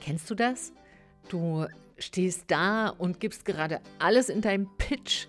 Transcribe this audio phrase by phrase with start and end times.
[0.00, 0.72] Kennst du das?
[1.28, 1.66] Du
[1.98, 5.26] stehst da und gibst gerade alles in deinem Pitch,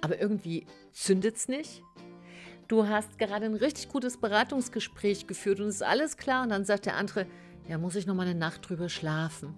[0.00, 1.82] aber irgendwie zündet es nicht.
[2.66, 6.64] Du hast gerade ein richtig gutes Beratungsgespräch geführt und es ist alles klar und dann
[6.64, 7.26] sagt der andere,
[7.68, 9.54] ja, muss ich noch mal eine Nacht drüber schlafen?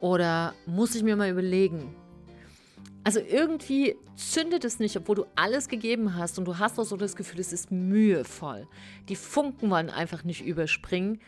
[0.00, 1.94] Oder muss ich mir mal überlegen?
[3.04, 6.96] Also irgendwie zündet es nicht, obwohl du alles gegeben hast und du hast auch so
[6.96, 8.66] das Gefühl, es ist mühevoll.
[9.08, 11.20] Die Funken wollen einfach nicht überspringen.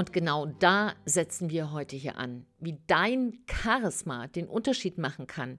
[0.00, 5.58] Und genau da setzen wir heute hier an, wie dein Charisma den Unterschied machen kann,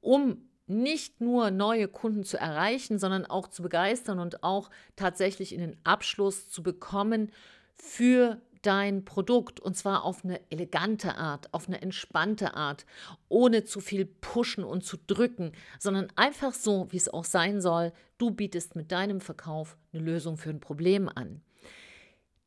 [0.00, 5.60] um nicht nur neue Kunden zu erreichen, sondern auch zu begeistern und auch tatsächlich in
[5.60, 7.30] den Abschluss zu bekommen
[7.74, 12.86] für dein Produkt und zwar auf eine elegante Art, auf eine entspannte Art,
[13.28, 17.92] ohne zu viel pushen und zu drücken, sondern einfach so, wie es auch sein soll.
[18.16, 21.42] Du bietest mit deinem Verkauf eine Lösung für ein Problem an.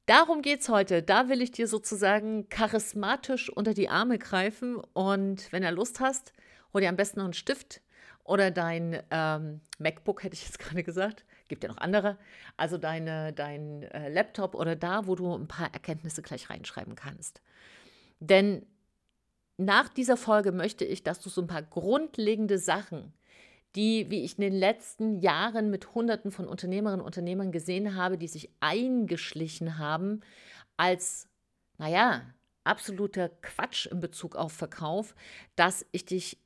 [0.07, 1.03] Darum geht es heute.
[1.03, 4.77] Da will ich dir sozusagen charismatisch unter die Arme greifen.
[4.93, 6.31] Und wenn du Lust hast,
[6.73, 7.81] hol dir am besten noch einen Stift
[8.23, 11.25] oder dein ähm, MacBook, hätte ich jetzt gerade gesagt.
[11.49, 12.17] Gibt ja noch andere.
[12.55, 17.41] Also deine, dein äh, Laptop oder da, wo du ein paar Erkenntnisse gleich reinschreiben kannst.
[18.21, 18.65] Denn
[19.57, 23.11] nach dieser Folge möchte ich, dass du so ein paar grundlegende Sachen
[23.77, 28.17] die, wie ich in den letzten Jahren mit Hunderten von Unternehmerinnen und Unternehmern gesehen habe,
[28.17, 30.21] die sich eingeschlichen haben
[30.75, 31.29] als,
[31.77, 32.23] naja,
[32.63, 35.15] absoluter Quatsch in Bezug auf Verkauf,
[35.55, 36.37] dass ich dich,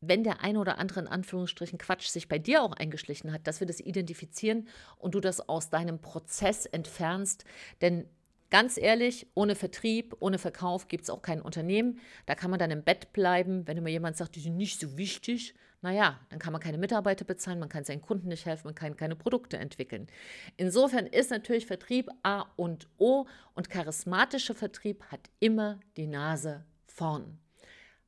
[0.00, 3.60] wenn der eine oder andere in Anführungsstrichen Quatsch sich bei dir auch eingeschlichen hat, dass
[3.60, 7.44] wir das identifizieren und du das aus deinem Prozess entfernst.
[7.82, 8.08] Denn
[8.48, 11.98] Ganz ehrlich, ohne Vertrieb, ohne Verkauf gibt es auch kein Unternehmen.
[12.26, 14.96] Da kann man dann im Bett bleiben, wenn immer jemand sagt, die sind nicht so
[14.96, 18.74] wichtig, naja, dann kann man keine Mitarbeiter bezahlen, man kann seinen Kunden nicht helfen, man
[18.74, 20.08] kann keine Produkte entwickeln.
[20.56, 27.38] Insofern ist natürlich Vertrieb A und O und charismatischer Vertrieb hat immer die Nase vorn.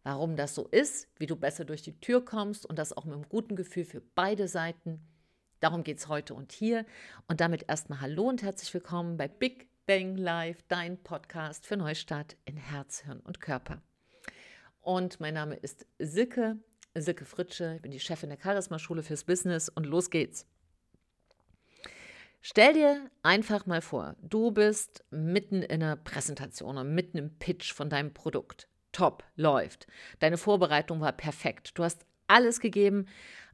[0.02, 3.14] Warum das so ist, wie du besser durch die Tür kommst und das auch mit
[3.14, 5.00] einem guten Gefühl für beide Seiten,
[5.60, 6.84] darum geht es heute und hier.
[7.28, 12.36] Und damit erstmal Hallo und herzlich willkommen bei Big Bang Live, dein Podcast für Neustart
[12.44, 13.80] in Herz, Hirn und Körper.
[14.80, 16.56] Und mein Name ist Silke
[16.94, 20.46] Silke Fritsche, ich bin die Chefin der Charisma-Schule fürs Business und los geht's.
[22.40, 27.72] Stell dir einfach mal vor, du bist mitten in einer Präsentation oder mitten im Pitch
[27.72, 28.68] von deinem Produkt.
[28.92, 29.86] Top, läuft.
[30.20, 31.72] Deine Vorbereitung war perfekt.
[31.74, 33.06] Du hast alles gegeben,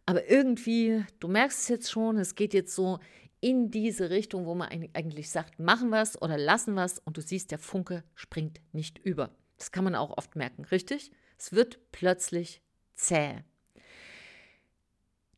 [0.06, 2.98] aber irgendwie, du merkst es jetzt schon, es geht jetzt so
[3.40, 7.50] in diese Richtung, wo man eigentlich sagt, machen es oder lassen es und du siehst,
[7.50, 9.34] der Funke springt nicht über.
[9.58, 11.10] Das kann man auch oft merken, richtig?
[11.36, 12.62] Es wird plötzlich
[12.94, 13.42] zäh.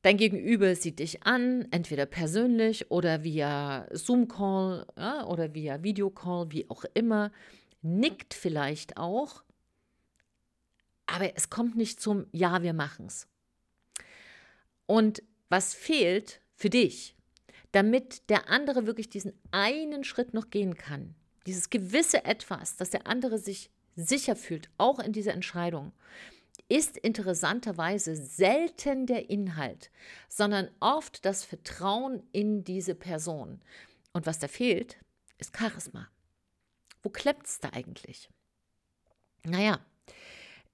[0.03, 6.71] Dein Gegenüber sieht dich an, entweder persönlich oder via Zoom-Call ja, oder via Videocall, wie
[6.71, 7.33] auch immer,
[7.83, 9.43] nickt vielleicht auch,
[11.07, 13.27] aber es kommt nicht zum Ja, wir machen's.
[14.87, 17.17] Und was fehlt für dich,
[17.73, 21.15] damit der andere wirklich diesen einen Schritt noch gehen kann,
[21.47, 25.93] dieses gewisse Etwas, dass der andere sich sicher fühlt, auch in dieser Entscheidung,
[26.69, 29.91] ist interessanterweise selten der Inhalt,
[30.29, 33.61] sondern oft das Vertrauen in diese Person.
[34.13, 34.99] Und was da fehlt,
[35.39, 36.09] ist Charisma.
[37.03, 38.29] Wo klemmt es da eigentlich?
[39.45, 39.79] Naja,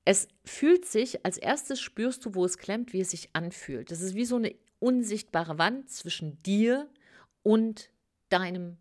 [0.04, 3.90] es fühlt sich, als erstes spürst du, wo es klemmt, wie es sich anfühlt.
[3.90, 6.88] Das ist wie so eine unsichtbare Wand zwischen dir
[7.42, 7.90] und
[8.30, 8.78] deinem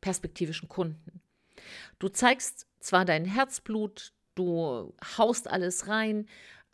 [0.00, 1.20] perspektivischen Kunden.
[1.98, 6.26] Du zeigst zwar dein Herzblut, du haust alles rein.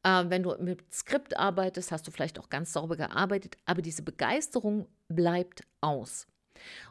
[0.03, 4.03] Äh, wenn du mit Skript arbeitest, hast du vielleicht auch ganz sauber gearbeitet, aber diese
[4.03, 6.27] Begeisterung bleibt aus.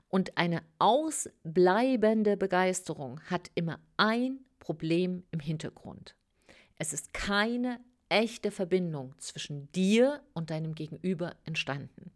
[0.10, 6.16] Und eine ausbleibende Begeisterung hat immer ein Problem im Hintergrund.
[6.78, 12.12] Es ist keine echte Verbindung zwischen dir und deinem Gegenüber entstanden.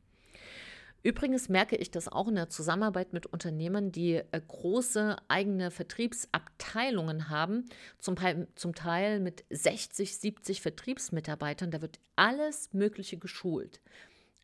[1.06, 7.30] Übrigens merke ich das auch in der Zusammenarbeit mit Unternehmen, die äh, große eigene Vertriebsabteilungen
[7.30, 7.66] haben,
[8.00, 8.16] zum,
[8.56, 11.70] zum Teil mit 60, 70 Vertriebsmitarbeitern.
[11.70, 13.82] Da wird alles Mögliche geschult.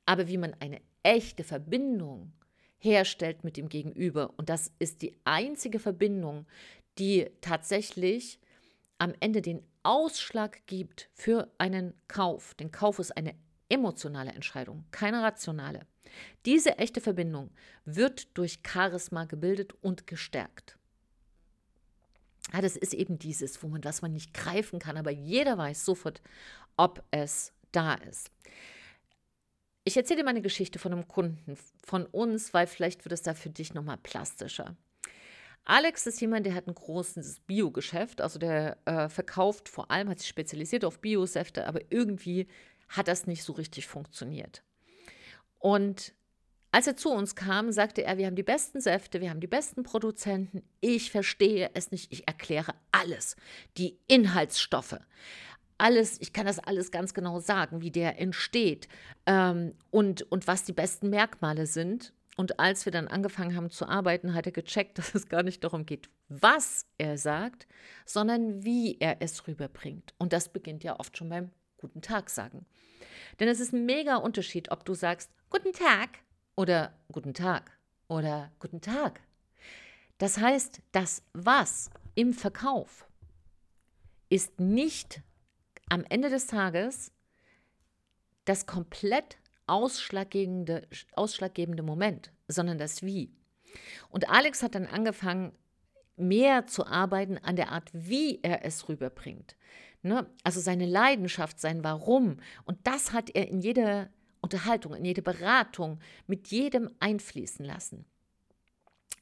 [0.05, 2.31] Aber wie man eine echte Verbindung
[2.77, 6.45] herstellt mit dem Gegenüber, und das ist die einzige Verbindung,
[6.99, 8.39] die tatsächlich
[8.99, 12.53] am Ende den Ausschlag gibt für einen Kauf.
[12.53, 13.33] Den Kauf ist eine
[13.67, 15.87] emotionale Entscheidung, keine rationale.
[16.45, 17.51] Diese echte Verbindung
[17.85, 20.77] wird durch Charisma gebildet und gestärkt.
[22.53, 25.85] Ja, das ist eben dieses, wo man, was man nicht greifen kann, aber jeder weiß
[25.85, 26.21] sofort,
[26.75, 28.31] ob es da ist.
[29.83, 33.33] Ich erzähle dir meine Geschichte von einem Kunden von uns, weil vielleicht wird es da
[33.33, 34.75] für dich nochmal plastischer.
[35.63, 40.19] Alex ist jemand, der hat ein großes Biogeschäft, also der äh, verkauft vor allem, hat
[40.19, 42.47] sich spezialisiert auf Biosäfte, aber irgendwie
[42.89, 44.63] hat das nicht so richtig funktioniert.
[45.61, 46.13] Und
[46.71, 49.47] als er zu uns kam, sagte er, wir haben die besten Säfte, wir haben die
[49.47, 50.63] besten Produzenten.
[50.79, 53.35] Ich verstehe es nicht, ich erkläre alles.
[53.77, 54.97] Die Inhaltsstoffe,
[55.77, 58.87] alles, ich kann das alles ganz genau sagen, wie der entsteht
[59.25, 62.13] ähm, und, und was die besten Merkmale sind.
[62.37, 65.63] Und als wir dann angefangen haben zu arbeiten, hat er gecheckt, dass es gar nicht
[65.63, 67.67] darum geht, was er sagt,
[68.05, 70.13] sondern wie er es rüberbringt.
[70.17, 72.65] Und das beginnt ja oft schon beim Guten Tag sagen.
[73.39, 76.19] Denn es ist ein mega Unterschied, ob du sagst Guten Tag
[76.55, 77.77] oder guten Tag
[78.07, 79.19] oder guten Tag.
[80.17, 83.05] Das heißt, das Was im Verkauf
[84.29, 85.21] ist nicht
[85.89, 87.11] am Ende des Tages
[88.45, 90.87] das komplett ausschlaggebende,
[91.17, 93.35] ausschlaggebende Moment, sondern das Wie.
[94.07, 95.51] Und Alex hat dann angefangen,
[96.15, 99.57] mehr zu arbeiten an der Art, wie er es rüberbringt.
[100.01, 100.25] Ne?
[100.45, 102.37] Also seine Leidenschaft, sein Warum.
[102.63, 104.09] Und das hat er in jeder
[104.41, 108.05] Unterhaltung, in jede Beratung mit jedem einfließen lassen.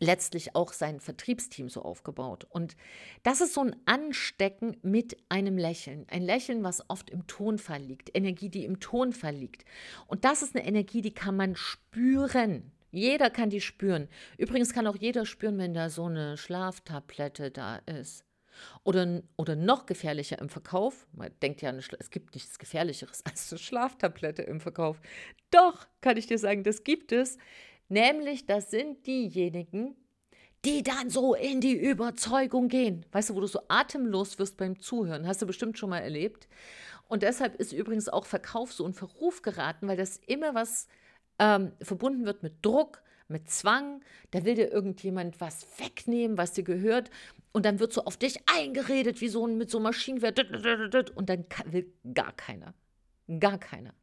[0.01, 2.47] Letztlich auch sein Vertriebsteam so aufgebaut.
[2.49, 2.77] Und
[3.23, 6.05] das ist so ein Anstecken mit einem Lächeln.
[6.09, 8.15] Ein Lächeln, was oft im Tonfall liegt.
[8.15, 9.65] Energie, die im Tonfall liegt.
[10.07, 12.71] Und das ist eine Energie, die kann man spüren.
[12.91, 14.07] Jeder kann die spüren.
[14.37, 18.23] Übrigens kann auch jeder spüren, wenn da so eine Schlaftablette da ist.
[18.83, 23.59] Oder, oder noch gefährlicher im Verkauf, man denkt ja, es gibt nichts Gefährlicheres als eine
[23.59, 25.01] Schlaftablette im Verkauf.
[25.51, 27.37] Doch, kann ich dir sagen, das gibt es.
[27.87, 29.95] Nämlich, das sind diejenigen,
[30.65, 33.05] die dann so in die Überzeugung gehen.
[33.11, 35.25] Weißt du, wo du so atemlos wirst beim Zuhören.
[35.25, 36.47] Hast du bestimmt schon mal erlebt.
[37.07, 40.87] Und deshalb ist übrigens auch Verkauf so in Verruf geraten, weil das immer was
[41.39, 44.01] ähm, verbunden wird mit Druck, mit Zwang.
[44.31, 47.09] Da will dir irgendjemand was wegnehmen, was dir gehört.
[47.51, 50.33] Und dann wird so auf dich eingeredet, wie so mit so Maschinenwehr.
[51.15, 52.73] Und dann will gar keiner.
[53.39, 53.93] Gar keiner.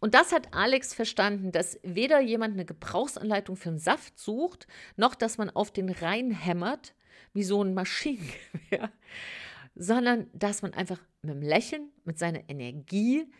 [0.00, 4.66] Und das hat Alex verstanden, dass weder jemand eine Gebrauchsanleitung für einen Saft sucht,
[4.96, 6.94] noch dass man auf den reinhämmert,
[7.32, 8.90] wie so ein Maschinengewehr,
[9.76, 13.30] sondern dass man einfach mit dem Lächeln, mit seiner Energie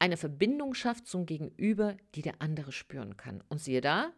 [0.00, 3.44] eine Verbindung schafft zum Gegenüber, die der andere spüren kann.
[3.48, 4.12] Und siehe da,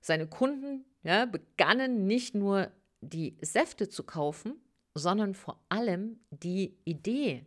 [0.00, 2.70] seine Kunden ja, begannen nicht nur
[3.00, 4.60] die Säfte zu kaufen,
[4.94, 7.46] sondern vor allem die Idee,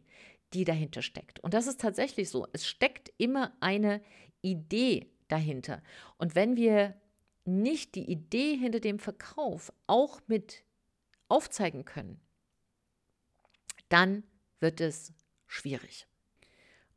[0.53, 1.39] die dahinter steckt.
[1.39, 2.47] Und das ist tatsächlich so.
[2.53, 4.01] Es steckt immer eine
[4.41, 5.81] Idee dahinter.
[6.17, 6.95] Und wenn wir
[7.45, 10.63] nicht die Idee hinter dem Verkauf auch mit
[11.27, 12.21] aufzeigen können,
[13.89, 14.23] dann
[14.59, 15.13] wird es
[15.45, 16.07] schwierig.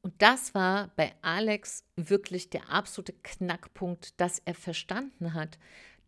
[0.06, 5.58] Und das war bei Alex wirklich der absolute Knackpunkt, dass er verstanden hat,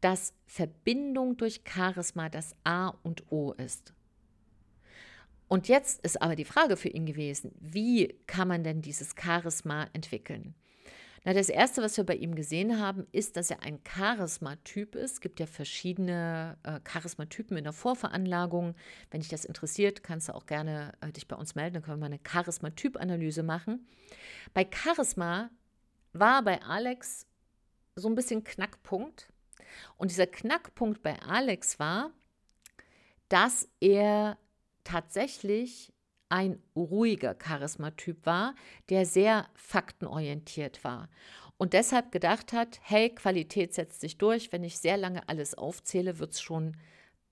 [0.01, 3.93] dass Verbindung durch Charisma das A und O ist.
[5.49, 9.89] Und jetzt ist aber die Frage für ihn gewesen, wie kann man denn dieses Charisma
[9.93, 10.55] entwickeln?
[11.29, 15.13] Na, das Erste, was wir bei ihm gesehen haben, ist, dass er ein Charisma-Typ ist.
[15.13, 18.75] Es gibt ja verschiedene äh, Charisma-Typen in der Vorveranlagung.
[19.11, 21.75] Wenn dich das interessiert, kannst du auch gerne äh, dich bei uns melden.
[21.75, 23.87] Dann können wir mal eine Charisma-Typ-Analyse machen.
[24.55, 25.51] Bei Charisma
[26.15, 27.27] war bei Alex
[27.95, 29.31] so ein bisschen Knackpunkt.
[29.99, 32.11] Und dieser Knackpunkt bei Alex war,
[33.29, 34.39] dass er
[34.83, 35.93] tatsächlich
[36.29, 38.55] ein ruhiger Charismatyp war,
[38.91, 41.09] der sehr faktenorientiert war
[41.59, 46.19] und deshalb gedacht hat, hey, Qualität setzt sich durch, wenn ich sehr lange alles aufzähle,
[46.19, 46.77] wird es schon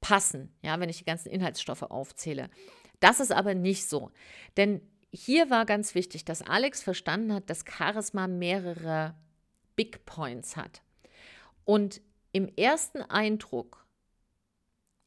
[0.01, 2.51] passen, ja, wenn ich die ganzen Inhaltsstoffe aufzähle.
[3.01, 4.11] Das ist aber nicht so,
[4.57, 4.81] denn
[5.13, 9.15] hier war ganz wichtig, dass Alex verstanden hat, dass Charisma mehrere
[9.77, 10.83] Big Points hat.
[11.65, 13.86] Und im ersten Eindruck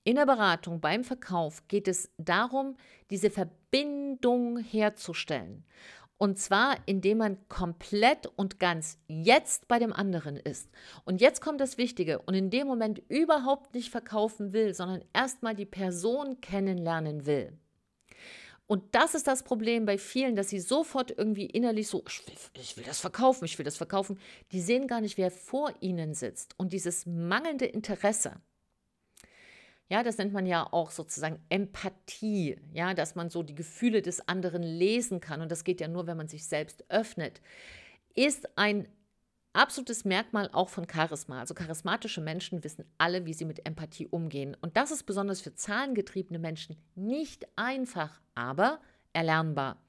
[0.10, 2.76] in der Beratung, beim Verkauf geht es darum,
[3.12, 5.64] diese Verbindung herzustellen.
[6.18, 10.68] Und zwar, indem man komplett und ganz jetzt bei dem anderen ist.
[11.06, 15.54] Und jetzt kommt das Wichtige und in dem Moment überhaupt nicht verkaufen will, sondern erstmal
[15.54, 17.54] die Person kennenlernen will.
[18.66, 22.34] Und das ist das Problem bei vielen, dass sie sofort irgendwie innerlich so, ich will,
[22.60, 24.18] ich will, das verkaufen, ich will das verkaufen.
[24.54, 26.56] Die sehen gar nicht, wer vor ihnen sitzt.
[26.58, 28.42] Und dieses mangelnde Interesse,
[29.90, 34.28] ja, das nennt man ja auch sozusagen Empathie, ja, dass man so die Gefühle des
[34.28, 37.42] anderen lesen kann und das geht ja nur, wenn man sich selbst öffnet,
[38.14, 38.88] ist ein
[39.54, 41.40] absolutes Merkmal auch von Charisma.
[41.40, 45.56] Also charismatische Menschen wissen alle, wie sie mit Empathie umgehen und das ist besonders für
[45.56, 48.80] zahlengetriebene Menschen nicht einfach, aber
[49.14, 49.82] erlernbar.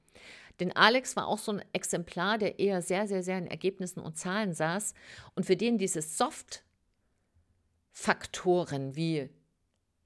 [0.59, 4.17] Denn Alex war auch so ein Exemplar, der eher sehr, sehr, sehr in Ergebnissen und
[4.17, 4.95] Zahlen saß
[5.35, 9.29] und für den diese Soft-Faktoren wie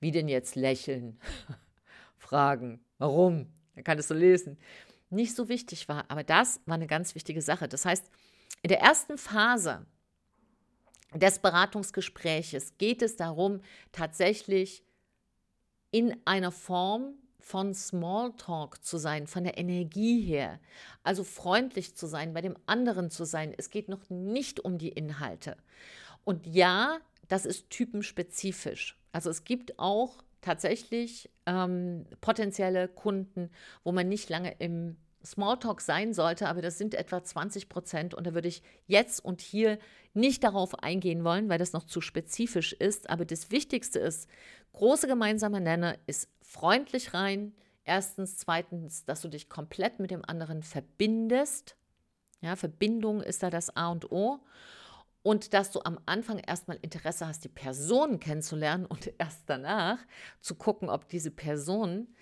[0.06, 1.20] Wie denn jetzt lächeln?
[2.20, 2.80] Fragen.
[3.00, 3.48] Warum?
[3.74, 4.60] Da kannst du lesen.
[5.10, 7.68] Nicht so wichtig war, aber das war eine ganz wichtige Sache.
[7.68, 8.06] Das heißt,
[8.62, 9.88] in der ersten Phase
[11.16, 14.84] des Beratungsgespräches geht es darum, tatsächlich
[15.90, 20.60] in einer Form von Smalltalk zu sein, von der Energie her,
[21.02, 23.56] also freundlich zu sein, bei dem anderen zu sein.
[23.58, 25.58] Es geht noch nicht um die Inhalte.
[26.26, 29.00] Und ja, das ist typenspezifisch.
[29.16, 33.50] Also es gibt auch tatsächlich ähm, potenzielle Kunden,
[33.86, 38.28] wo man nicht lange im Smalltalk sein sollte, aber das sind etwa 20 Prozent und
[38.28, 39.80] da würde ich jetzt und hier
[40.14, 43.10] nicht darauf eingehen wollen, weil das noch zu spezifisch ist.
[43.10, 44.28] Aber das Wichtigste ist,
[44.74, 47.54] große gemeinsame Nenner ist freundlich rein.
[47.86, 51.78] Erstens, zweitens, dass du dich komplett mit dem anderen verbindest.
[52.42, 54.42] Ja, Verbindung ist da das A und O.
[55.26, 59.98] Und dass du am Anfang erstmal Interesse hast, die Person kennenzulernen und erst danach
[60.40, 62.14] zu gucken, ob diese Person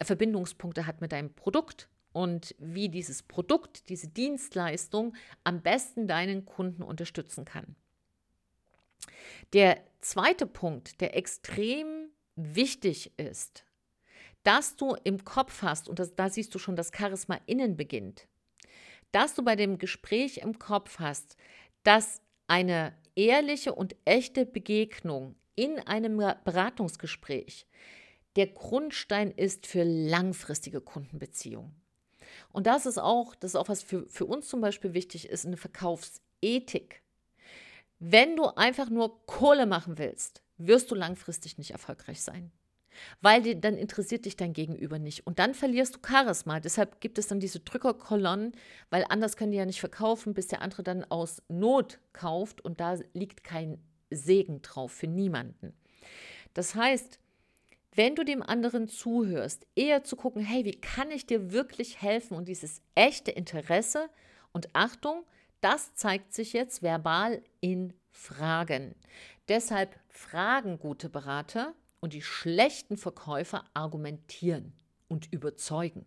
[0.00, 6.84] Verbindungspunkte hat mit deinem Produkt und wie dieses Produkt, diese Dienstleistung am besten deinen Kunden
[6.84, 7.74] unterstützen kann.
[9.54, 13.64] Der zweite Punkt, der extrem wichtig ist,
[14.44, 18.28] dass du im Kopf hast, und das, da siehst du schon, dass Charisma innen beginnt,
[19.10, 21.36] dass du bei dem Gespräch im Kopf hast,
[21.82, 27.66] dass eine ehrliche und echte Begegnung in einem Beratungsgespräch
[28.36, 31.74] der Grundstein ist für langfristige Kundenbeziehungen.
[32.50, 35.46] Und das ist auch, das ist auch was für, für uns zum Beispiel wichtig ist,
[35.46, 37.02] eine Verkaufsethik.
[37.98, 42.52] Wenn du einfach nur Kohle machen willst, wirst du langfristig nicht erfolgreich sein.
[43.20, 45.26] Weil die, dann interessiert dich dein Gegenüber nicht.
[45.26, 46.60] Und dann verlierst du Charisma.
[46.60, 48.52] Deshalb gibt es dann diese Drückerkolonnen,
[48.90, 52.60] weil anders können die ja nicht verkaufen, bis der andere dann aus Not kauft.
[52.60, 53.78] Und da liegt kein
[54.10, 55.74] Segen drauf für niemanden.
[56.54, 57.18] Das heißt,
[57.94, 62.36] wenn du dem anderen zuhörst, eher zu gucken, hey, wie kann ich dir wirklich helfen
[62.36, 64.08] und dieses echte Interesse
[64.52, 65.24] und Achtung,
[65.60, 68.94] das zeigt sich jetzt verbal in Fragen.
[69.48, 74.72] Deshalb fragen gute Berater und die schlechten Verkäufer argumentieren
[75.08, 76.04] und überzeugen.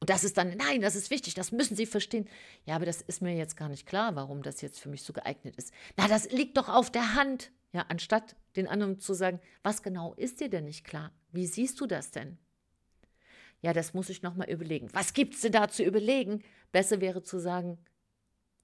[0.00, 2.26] Und das ist dann, nein, das ist wichtig, das müssen Sie verstehen.
[2.64, 5.12] Ja, aber das ist mir jetzt gar nicht klar, warum das jetzt für mich so
[5.12, 5.74] geeignet ist.
[5.98, 7.52] Na, das liegt doch auf der Hand.
[7.72, 11.12] Ja, anstatt den anderen zu sagen, was genau ist dir denn nicht klar?
[11.30, 12.38] Wie siehst du das denn?
[13.60, 14.88] Ja, das muss ich nochmal überlegen.
[14.94, 16.42] Was gibt es denn da zu überlegen?
[16.72, 17.78] Besser wäre zu sagen,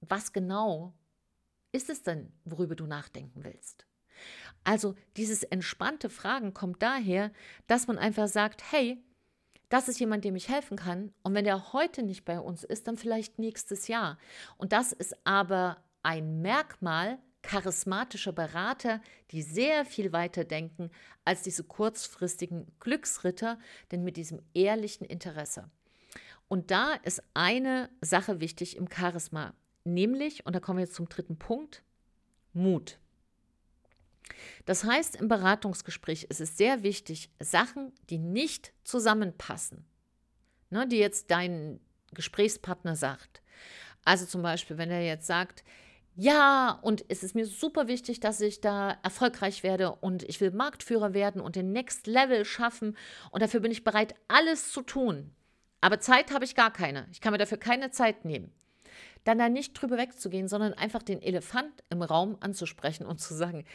[0.01, 0.95] was genau
[1.71, 3.86] ist es denn, worüber du nachdenken willst?
[4.67, 7.31] Also dieses entspannte Fragen kommt daher,
[7.67, 9.01] dass man einfach sagt, hey,
[9.69, 11.13] das ist jemand, dem ich helfen kann.
[11.23, 14.17] Und wenn der heute nicht bei uns ist, dann vielleicht nächstes Jahr.
[14.57, 18.99] Und das ist aber ein Merkmal charismatischer Berater,
[19.31, 20.91] die sehr viel weiter denken
[21.23, 23.59] als diese kurzfristigen Glücksritter,
[23.93, 25.71] denn mit diesem ehrlichen Interesse.
[26.49, 29.53] Und da ist eine Sache wichtig im Charisma,
[29.85, 31.83] nämlich, und da kommen wir jetzt zum dritten Punkt,
[32.51, 32.99] Mut.
[34.65, 39.85] Das heißt, im Beratungsgespräch ist es sehr wichtig, Sachen, die nicht zusammenpassen,
[40.69, 41.79] ne, die jetzt dein
[42.13, 43.41] Gesprächspartner sagt.
[44.05, 45.63] Also zum Beispiel, wenn er jetzt sagt,
[46.15, 50.49] ja, und es ist mir super wichtig, dass ich da erfolgreich werde und ich will
[50.49, 52.97] Marktführer werden und den Next Level schaffen
[53.29, 55.31] und dafür bin ich bereit, alles zu tun.
[55.79, 57.07] Aber Zeit habe ich gar keine.
[57.11, 58.51] Ich kann mir dafür keine Zeit nehmen.
[59.25, 63.65] Dann da nicht drüber wegzugehen, sondern einfach den Elefant im Raum anzusprechen und zu sagen,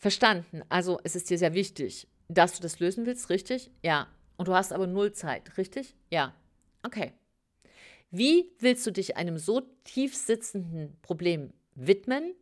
[0.00, 3.70] verstanden, also es ist dir sehr wichtig, dass du das lösen willst, richtig?
[3.82, 4.08] Ja.
[4.36, 5.94] Und du hast aber null Zeit, richtig?
[6.10, 6.34] Ja.
[6.82, 7.12] Okay.
[8.10, 12.34] Wie willst du dich einem so tief sitzenden Problem widmen,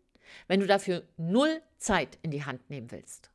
[0.47, 3.31] wenn du dafür null Zeit in die Hand nehmen willst?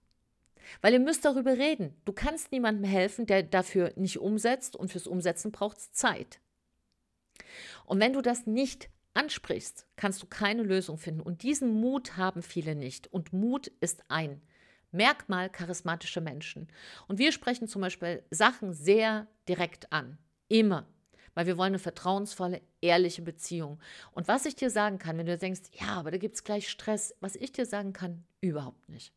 [0.82, 1.94] Weil ihr müsst darüber reden.
[2.06, 6.40] Du kannst niemandem helfen, der dafür nicht umsetzt und fürs Umsetzen braucht es Zeit.
[7.86, 11.22] Und wenn du das nicht ansprichst, kannst du keine Lösung finden.
[11.22, 13.08] Und diesen Mut haben viele nicht.
[13.08, 14.42] Und Mut ist ein
[14.92, 16.68] Merkmal charismatischer Menschen.
[17.08, 20.20] Und wir sprechen zum Beispiel Sachen sehr direkt an.
[20.50, 20.88] Immer
[21.34, 23.80] weil wir wollen eine vertrauensvolle, ehrliche Beziehung.
[24.12, 26.70] Und was ich dir sagen kann, wenn du denkst, ja, aber da gibt es gleich
[26.70, 29.14] Stress, was ich dir sagen kann, überhaupt nicht.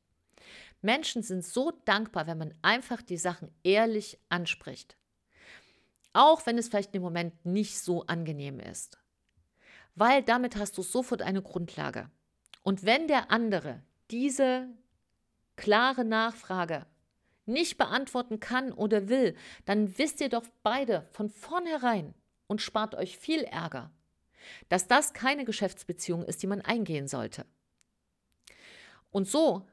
[0.83, 4.97] Menschen sind so dankbar, wenn man einfach die Sachen ehrlich anspricht.
[6.13, 8.99] Auch wenn es vielleicht im Moment nicht so angenehm ist.
[9.97, 12.11] Weil damit hast du sofort eine Grundlage.
[12.63, 14.69] Und wenn der andere diese
[15.57, 16.87] klare Nachfrage
[17.47, 22.15] nicht beantworten kann oder will, dann wisst ihr doch beide von vornherein
[22.47, 23.91] und spart euch viel Ärger,
[24.69, 27.47] dass das keine Geschäftsbeziehung ist, die man eingehen sollte.
[29.11, 29.67] Und so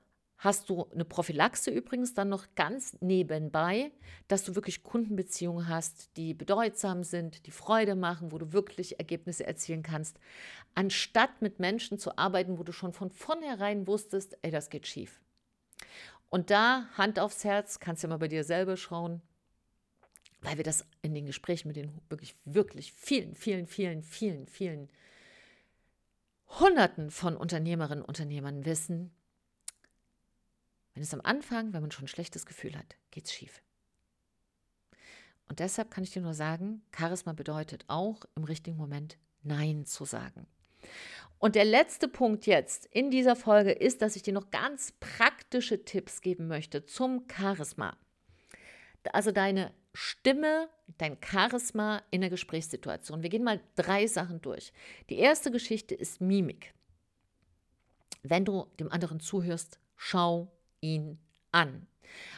[0.44, 3.92] hast du eine Prophylaxe übrigens dann noch ganz nebenbei,
[4.28, 9.48] dass du wirklich Kundenbeziehungen hast, die bedeutsam sind, die Freude machen, wo du wirklich Ergebnisse
[9.48, 10.20] erzielen kannst,
[10.76, 15.22] anstatt mit Menschen zu arbeiten, wo du schon von vornherein wusstest, ey, das geht schief.
[16.30, 19.22] Und da, Hand aufs Herz, kannst du mal bei dir selber schauen,
[20.42, 24.90] weil wir das in den Gesprächen mit den wirklich, wirklich vielen, vielen, vielen, vielen, vielen
[26.60, 29.12] Hunderten von Unternehmerinnen und Unternehmern wissen,
[30.94, 33.62] wenn es am Anfang, wenn man schon ein schlechtes Gefühl hat, geht es schief.
[35.50, 40.06] Und deshalb kann ich dir nur sagen, Charisma bedeutet auch im richtigen Moment Nein zu
[40.06, 40.48] sagen.
[41.40, 45.84] Und der letzte Punkt jetzt in dieser Folge ist, dass ich dir noch ganz praktische
[45.84, 47.98] Tipps geben möchte zum Charisma.
[49.12, 53.24] Also deine Stimme, dein Charisma in der Gesprächssituation.
[53.24, 54.72] Wir gehen mal drei Sachen durch.
[55.10, 56.74] Die erste Geschichte ist Mimik.
[58.22, 60.53] Wenn du dem anderen zuhörst, schau
[60.84, 61.18] ihn
[61.52, 61.88] an.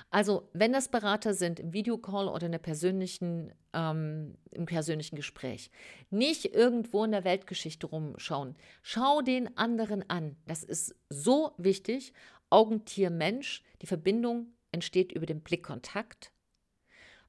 [0.09, 5.71] Also, wenn das Berater sind im Videocall oder in persönlichen, ähm, im persönlichen Gespräch,
[6.09, 8.55] nicht irgendwo in der Weltgeschichte rumschauen.
[8.81, 10.37] Schau den anderen an.
[10.45, 12.13] Das ist so wichtig.
[12.49, 13.63] Augentier Mensch.
[13.81, 16.31] Die Verbindung entsteht über den Blickkontakt.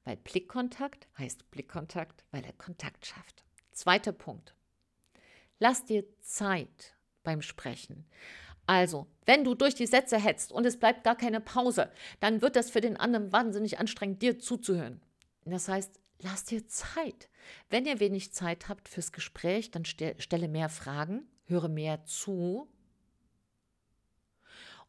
[0.05, 3.43] Weil Blickkontakt heißt Blickkontakt, weil er Kontakt schafft.
[3.71, 4.55] Zweiter Punkt.
[5.59, 8.05] Lass dir Zeit beim Sprechen.
[8.67, 12.55] Also, wenn du durch die Sätze hetzt und es bleibt gar keine Pause, dann wird
[12.55, 15.01] das für den anderen wahnsinnig anstrengend, dir zuzuhören.
[15.45, 17.29] Das heißt, lass dir Zeit.
[17.69, 22.69] Wenn ihr wenig Zeit habt fürs Gespräch, dann stelle mehr Fragen, höre mehr zu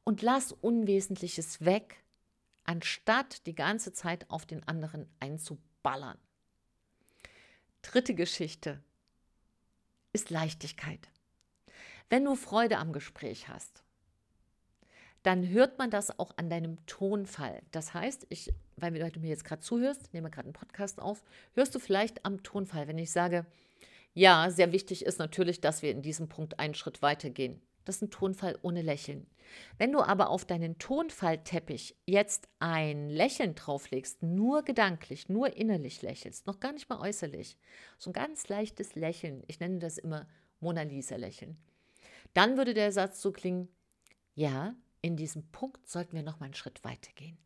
[0.03, 2.03] und lass Unwesentliches weg,
[2.65, 6.19] anstatt die ganze Zeit auf den anderen einzuballern.
[7.83, 8.83] Dritte Geschichte
[10.13, 11.09] ist Leichtigkeit.
[12.11, 13.83] Wenn du Freude am Gespräch hast,
[15.23, 17.61] dann hört man das auch an deinem Tonfall.
[17.71, 21.23] Das heißt, ich, weil du mir jetzt gerade zuhörst, nehme gerade einen Podcast auf,
[21.55, 23.45] hörst du vielleicht am Tonfall, wenn ich sage,
[24.15, 27.61] ja, sehr wichtig ist natürlich, dass wir in diesem Punkt einen Schritt weitergehen.
[27.85, 29.27] Das ist ein Tonfall ohne Lächeln.
[29.77, 36.47] Wenn du aber auf deinen Tonfallteppich jetzt ein Lächeln drauflegst, nur gedanklich, nur innerlich lächelst,
[36.47, 37.57] noch gar nicht mal äußerlich,
[37.99, 40.27] so ein ganz leichtes Lächeln, ich nenne das immer
[40.61, 41.57] Mona Lisa Lächeln,
[42.39, 43.69] dann würde der Satz so klingen,
[44.37, 47.37] ja, in diesem Punkt sollten wir noch mal einen Schritt weitergehen.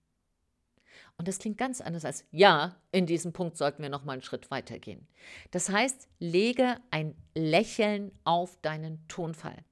[1.16, 4.22] Und das klingt ganz anders als ja, in diesem Punkt sollten wir noch mal einen
[4.22, 5.08] Schritt weitergehen.
[5.50, 9.64] Das heißt, lege ein Lächeln auf deinen Tonfall.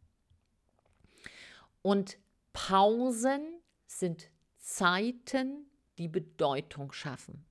[1.83, 2.17] Und
[2.55, 3.43] Pausen
[3.87, 5.67] sind Zeiten,
[5.99, 7.45] die Bedeutung schaffen.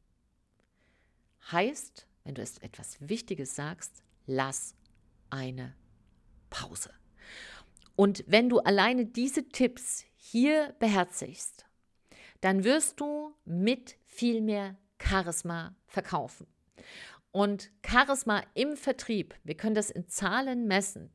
[1.51, 4.73] Heißt, wenn du etwas Wichtiges sagst, lass
[5.29, 5.75] eine
[6.49, 6.98] Pause.
[7.99, 11.65] Und wenn du alleine diese Tipps hier beherzigst,
[12.39, 16.47] dann wirst du mit viel mehr Charisma verkaufen.
[17.31, 21.11] Und Charisma im Vertrieb, wir können das in Zahlen messen.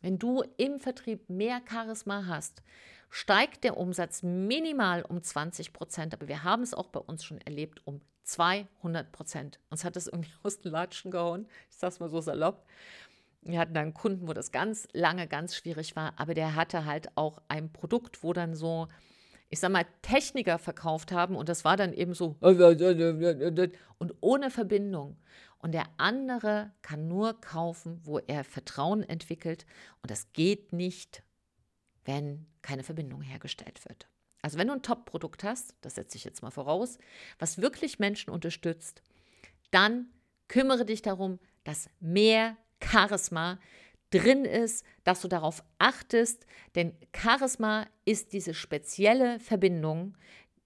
[0.00, 2.60] Wenn du im Vertrieb mehr Charisma hast,
[3.08, 7.40] steigt der Umsatz minimal um 20 Prozent, aber wir haben es auch bei uns schon
[7.42, 9.60] erlebt um 200 Prozent.
[9.70, 12.66] Uns hat das irgendwie aus den Latschen gehauen, ich sage es mal so salopp.
[13.46, 16.84] Wir hatten da einen Kunden, wo das ganz lange ganz schwierig war, aber der hatte
[16.84, 18.88] halt auch ein Produkt, wo dann so,
[19.48, 22.36] ich sag mal, Techniker verkauft haben und das war dann eben so
[23.98, 25.16] und ohne Verbindung.
[25.58, 29.64] Und der andere kann nur kaufen, wo er Vertrauen entwickelt
[30.02, 31.22] und das geht nicht,
[32.04, 34.08] wenn keine Verbindung hergestellt wird.
[34.42, 36.98] Also wenn du ein Top-Produkt hast, das setze ich jetzt mal voraus,
[37.38, 39.02] was wirklich Menschen unterstützt,
[39.70, 40.08] dann
[40.48, 43.58] kümmere dich darum, dass mehr Charisma
[44.10, 50.16] drin ist, dass du darauf achtest, denn Charisma ist diese spezielle Verbindung,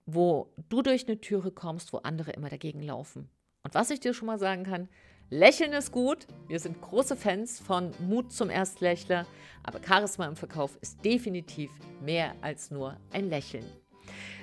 [0.06, 3.30] wo du durch eine Türe kommst, wo andere immer dagegen laufen.
[3.62, 4.88] Und was ich dir schon mal sagen kann,
[5.32, 6.26] Lächeln ist gut.
[6.48, 9.26] Wir sind große Fans von Mut zum Erstlächler,
[9.62, 11.70] aber Charisma im Verkauf ist definitiv
[12.00, 13.64] mehr als nur ein Lächeln.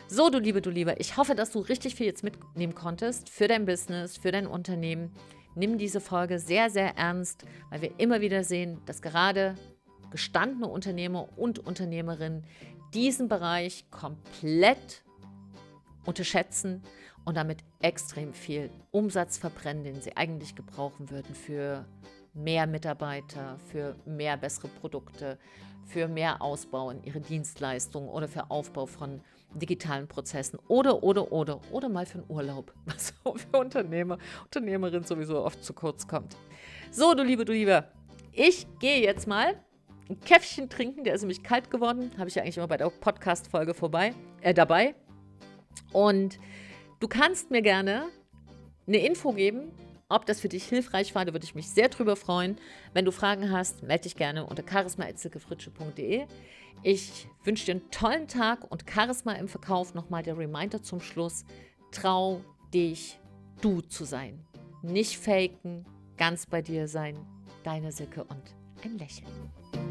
[0.07, 3.49] So, du Liebe, du Lieber, ich hoffe, dass du richtig viel jetzt mitnehmen konntest für
[3.49, 5.11] dein Business, für dein Unternehmen
[5.57, 9.55] nimm diese Folge sehr, sehr ernst, weil wir immer wieder sehen, dass gerade
[10.11, 12.45] gestandene Unternehmer und Unternehmerinnen
[12.93, 15.03] diesen Bereich komplett
[16.05, 16.83] unterschätzen
[17.25, 21.85] und damit extrem viel Umsatz verbrennen, den sie eigentlich gebrauchen würden für
[22.33, 25.37] mehr Mitarbeiter, für mehr bessere Produkte,
[25.85, 29.21] für mehr Ausbau in ihre Dienstleistungen oder für Aufbau von
[29.53, 35.43] digitalen Prozessen oder, oder, oder, oder mal für einen Urlaub, was für Unternehmer, Unternehmerin sowieso
[35.43, 36.35] oft zu kurz kommt.
[36.91, 37.85] So, du Liebe, du Liebe,
[38.31, 39.55] ich gehe jetzt mal.
[40.09, 41.03] ein Käffchen trinken.
[41.03, 42.11] Der ist nämlich kalt geworden.
[42.17, 44.95] Habe ich ja eigentlich immer bei der Podcast-Folge vorbei, äh, dabei.
[45.91, 46.39] Und
[46.99, 48.05] du kannst mir gerne
[48.87, 49.71] eine Info geben,
[50.09, 51.25] ob das für dich hilfreich war.
[51.25, 52.57] Da würde ich mich sehr drüber freuen.
[52.93, 56.25] Wenn du Fragen hast, melde dich gerne unter charisma.fritsche.de.
[56.83, 59.93] Ich wünsche dir einen tollen Tag und Charisma im Verkauf.
[59.93, 61.43] Nochmal der Reminder zum Schluss.
[61.91, 62.41] Trau
[62.73, 63.19] dich,
[63.61, 64.45] du zu sein.
[64.83, 65.85] Nicht faken,
[66.17, 67.17] ganz bei dir sein.
[67.63, 68.43] Deine Silke und
[68.83, 69.86] ein Lächeln.